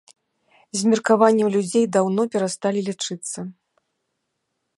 [0.79, 3.39] З меркаваннем людзей даўно перасталі лічыцца.